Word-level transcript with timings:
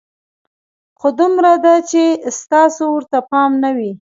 خو 0.99 1.07
دومره 1.19 1.53
ده 1.63 1.75
چې 1.89 2.03
ستاسو 2.39 2.83
ورته 2.91 3.17
پام 3.29 3.51
نه 3.63 3.69
وي. 3.77 3.91